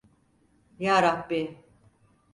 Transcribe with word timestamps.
Yarabbi… 0.79 1.59